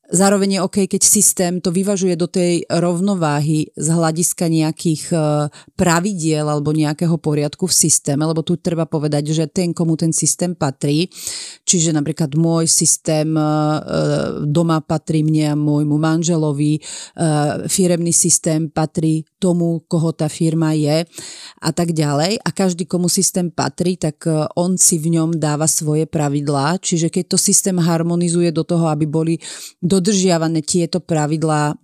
[0.09, 5.17] Zároveň je OK, keď systém to vyvažuje do tej rovnováhy z hľadiska nejakých e,
[5.77, 10.57] pravidiel alebo nejakého poriadku v systéme, lebo tu treba povedať, že ten, komu ten systém
[10.57, 11.13] patrí,
[11.69, 13.45] čiže napríklad môj systém e,
[14.49, 21.05] doma patrí mne a môjmu manželovi, e, firemný systém patrí tomu, koho tá firma je
[21.61, 22.41] a tak ďalej.
[22.41, 24.25] A každý, komu systém patrí, tak
[24.57, 29.05] on si v ňom dáva svoje pravidlá, čiže keď to systém harmonizuje do toho, aby
[29.05, 29.37] boli
[29.79, 31.75] do dodržiavané tieto pravidlá,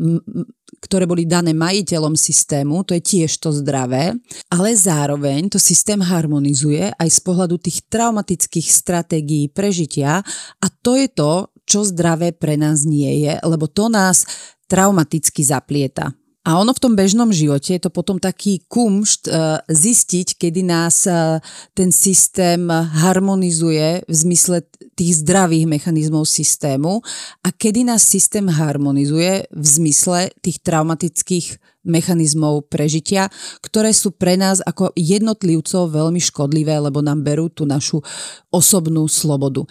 [0.80, 4.14] ktoré boli dané majiteľom systému, to je tiež to zdravé,
[4.52, 10.22] ale zároveň to systém harmonizuje aj z pohľadu tých traumatických stratégií prežitia
[10.60, 14.28] a to je to, čo zdravé pre nás nie je, lebo to nás
[14.68, 16.12] traumaticky zaplieta.
[16.44, 21.08] A ono v tom bežnom živote je to potom taký kumšt uh, zistiť, kedy nás
[21.08, 21.40] uh,
[21.72, 24.60] ten systém harmonizuje v zmysle
[24.92, 27.00] tých zdravých mechanizmov systému
[27.42, 33.28] a kedy nás systém harmonizuje v zmysle tých traumatických mechanizmov prežitia,
[33.60, 38.00] ktoré sú pre nás ako jednotlivcov veľmi škodlivé, lebo nám berú tú našu
[38.48, 39.68] osobnú slobodu.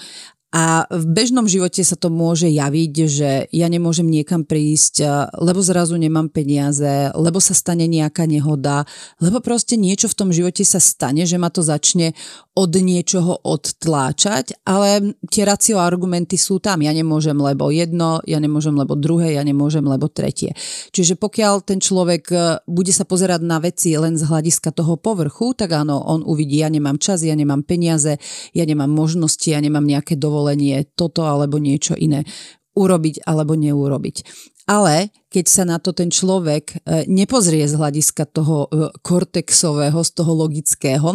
[0.53, 5.01] A v bežnom živote sa to môže javiť, že ja nemôžem niekam prísť,
[5.41, 8.85] lebo zrazu nemám peniaze, lebo sa stane nejaká nehoda,
[9.17, 12.13] lebo proste niečo v tom živote sa stane, že ma to začne
[12.53, 16.85] od niečoho odtláčať, ale tie racio argumenty sú tam.
[16.85, 20.53] Ja nemôžem, lebo jedno, ja nemôžem, lebo druhé, ja nemôžem, lebo tretie.
[20.93, 22.37] Čiže pokiaľ ten človek e,
[22.69, 26.69] bude sa pozerať na veci len z hľadiska toho povrchu, tak áno, on uvidí, ja
[26.69, 28.21] nemám čas, ja nemám peniaze,
[28.53, 30.13] ja nemám možnosti, ja nemám nejaké
[30.43, 32.27] dovolenie toto alebo niečo iné
[32.75, 34.27] urobiť alebo neurobiť.
[34.67, 40.11] Ale keď sa na to ten človek e, nepozrie z hľadiska toho e, kortexového, z
[40.11, 41.09] toho logického,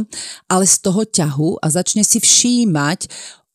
[0.49, 3.09] ale z toho ťahu a začne si všímať,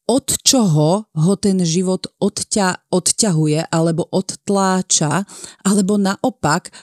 [0.03, 5.23] od čoho ho ten život odťa, odťahuje alebo odtláča,
[5.63, 6.73] alebo naopak,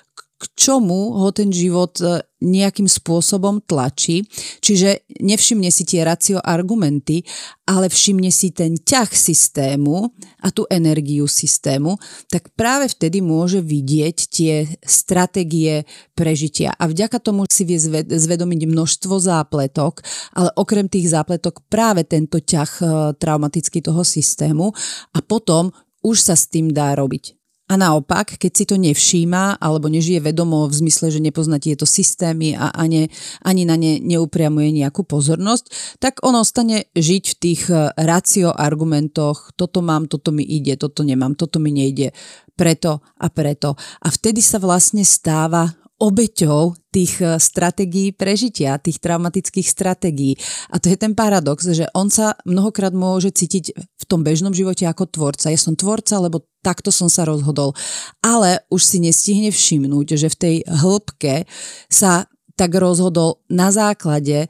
[0.56, 4.24] čomu ho ten život e, nejakým spôsobom tlačí.
[4.64, 7.20] Čiže nevšimne si tie racio argumenty,
[7.68, 10.08] ale všimne si ten ťah systému
[10.40, 12.00] a tú energiu systému,
[12.32, 15.84] tak práve vtedy môže vidieť tie stratégie
[16.16, 16.72] prežitia.
[16.80, 17.76] A vďaka tomu si vie
[18.08, 20.00] zvedomiť množstvo zápletok,
[20.32, 22.84] ale okrem tých zápletok práve tento ťah e,
[23.20, 24.72] traumatický toho systému
[25.12, 27.39] a potom už sa s tým dá robiť.
[27.70, 32.58] A naopak, keď si to nevšíma alebo nežije vedomo v zmysle, že nepozná tieto systémy
[32.58, 33.06] a ani,
[33.46, 39.54] ani na ne neupriamuje nejakú pozornosť, tak on ostane žiť v tých eh, racio argumentoch,
[39.54, 42.10] toto mám, toto mi ide, toto nemám, toto mi nejde,
[42.58, 43.78] preto a preto.
[44.02, 45.70] A vtedy sa vlastne stáva
[46.02, 50.34] obeťou tých eh, stratégií prežitia, tých traumatických stratégií.
[50.74, 54.90] A to je ten paradox, že on sa mnohokrát môže cítiť v tom bežnom živote
[54.90, 55.54] ako tvorca.
[55.54, 57.76] Ja som tvorca, lebo takto som sa rozhodol.
[58.24, 61.44] Ale už si nestihne všimnúť, že v tej hĺbke
[61.88, 64.48] sa tak rozhodol na základe eh,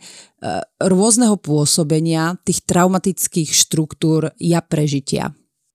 [0.83, 5.31] rôzneho pôsobenia tých traumatických štruktúr ja prežitia.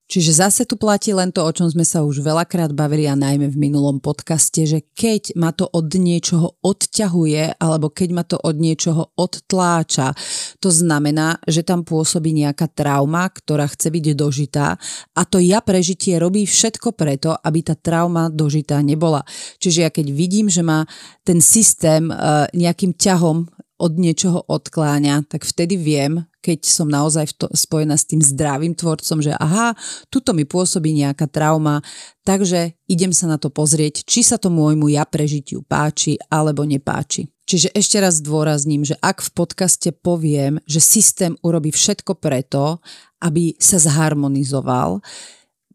[0.05, 3.49] Čiže zase tu platí len to, o čom sme sa už veľakrát bavili a najmä
[3.49, 8.53] v minulom podcaste, že keď ma to od niečoho odťahuje alebo keď ma to od
[8.53, 10.13] niečoho odtláča,
[10.61, 14.77] to znamená, že tam pôsobí nejaká trauma, ktorá chce byť dožitá
[15.17, 19.25] a to ja prežitie robí všetko preto, aby tá trauma dožitá nebola.
[19.57, 20.85] Čiže ja keď vidím, že ma
[21.25, 22.15] ten systém e,
[22.53, 28.23] nejakým ťahom od niečoho odkláňa, tak vtedy viem, keď som naozaj to, spojená s tým
[28.23, 29.75] zdravým tvorcom, že aha,
[30.07, 31.83] tuto mi pôsobí nejaká trauma,
[32.23, 37.27] takže idem sa na to pozrieť, či sa to môjmu ja prežitiu páči alebo nepáči.
[37.45, 42.81] Čiže ešte raz zdôrazním, že ak v podcaste poviem, že systém urobí všetko preto,
[43.21, 45.03] aby sa zharmonizoval,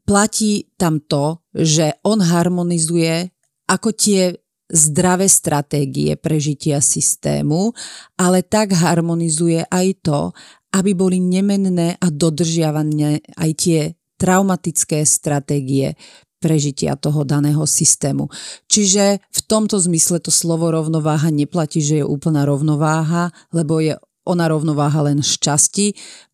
[0.02, 3.30] platí tam to, že on harmonizuje
[3.70, 4.34] ako tie
[4.70, 7.74] zdravé stratégie prežitia systému,
[8.16, 10.20] ale tak harmonizuje aj to,
[10.70, 13.80] aby boli nemenné a dodržiavané aj tie
[14.14, 15.98] traumatické stratégie
[16.40, 18.32] prežitia toho daného systému.
[18.70, 24.48] Čiže v tomto zmysle to slovo rovnováha neplatí, že je úplná rovnováha, lebo je ona
[24.48, 25.86] rovnováha len z časti.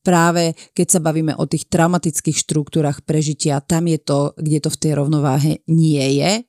[0.03, 4.81] Práve keď sa bavíme o tých traumatických štruktúrach prežitia, tam je to, kde to v
[4.81, 6.47] tej rovnováhe nie je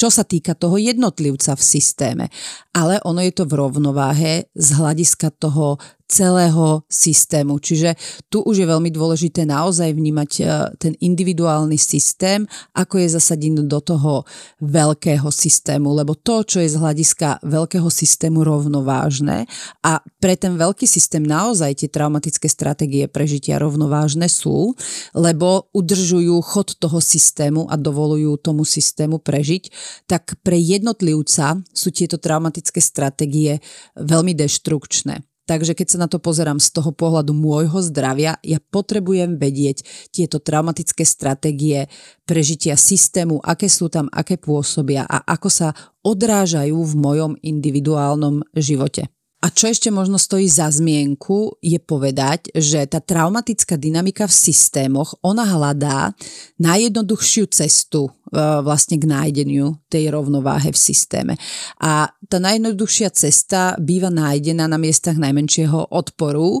[0.00, 2.24] čo sa týka toho jednotlivca v systéme.
[2.72, 5.76] Ale ono je to v rovnováhe z hľadiska toho
[6.10, 7.62] celého systému.
[7.62, 7.94] Čiže
[8.26, 10.42] tu už je veľmi dôležité naozaj vnímať e,
[10.82, 12.44] ten individuálny systém,
[12.74, 14.26] ako je zasadený do toho
[14.58, 19.46] veľkého systému, lebo to, čo je z hľadiska veľkého systému rovnovážne
[19.86, 24.74] a pre ten veľký systém naozaj tie traumatické stratégie prežitia rovnovážne sú,
[25.14, 29.70] lebo udržujú chod toho systému a dovolujú tomu systému prežiť,
[30.10, 33.62] tak pre jednotlivca sú tieto traumatické stratégie
[33.94, 35.29] veľmi deštrukčné.
[35.50, 39.82] Takže keď sa na to pozerám z toho pohľadu môjho zdravia, ja potrebujem vedieť
[40.14, 41.90] tieto traumatické stratégie
[42.22, 45.74] prežitia systému, aké sú tam, aké pôsobia a ako sa
[46.06, 49.10] odrážajú v mojom individuálnom živote.
[49.40, 55.16] A čo ešte možno stojí za zmienku, je povedať, že tá traumatická dynamika v systémoch,
[55.24, 56.12] ona hľadá
[56.60, 61.34] najjednoduchšiu cestu e, vlastne k nájdeniu tej rovnováhe v systéme.
[61.80, 66.60] A tá najjednoduchšia cesta býva nájdená na miestach najmenšieho odporu,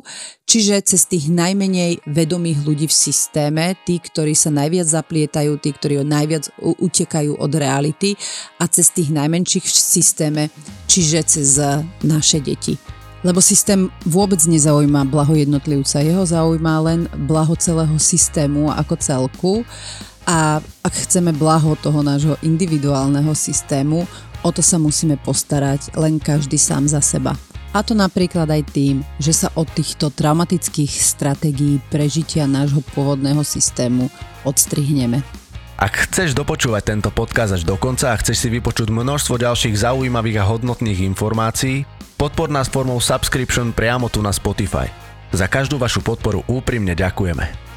[0.50, 6.02] čiže cez tých najmenej vedomých ľudí v systéme, tí, ktorí sa najviac zaplietajú, tí, ktorí
[6.02, 8.18] najviac utekajú od reality
[8.58, 10.42] a cez tých najmenších v systéme,
[10.90, 11.54] čiže cez
[12.02, 12.74] naše deti.
[13.22, 19.52] Lebo systém vôbec nezaujíma blaho jednotlivca, jeho zaujíma len blaho celého systému ako celku
[20.26, 24.02] a ak chceme blaho toho nášho individuálneho systému,
[24.40, 27.36] o to sa musíme postarať len každý sám za seba.
[27.70, 34.10] A to napríklad aj tým, že sa od týchto traumatických stratégií prežitia nášho pôvodného systému
[34.42, 35.22] odstrihneme.
[35.80, 40.42] Ak chceš dopočúvať tento podcast až do konca a chceš si vypočuť množstvo ďalších zaujímavých
[40.42, 41.88] a hodnotných informácií,
[42.20, 44.92] Podpor nás formou subscription priamo tu na Spotify.
[45.32, 47.69] Za každú vašu podporu úprimne ďakujeme.